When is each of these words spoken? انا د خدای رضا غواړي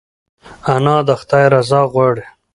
انا 0.73 0.95
د 1.07 1.09
خدای 1.19 1.45
رضا 1.53 1.81
غواړي 1.91 2.25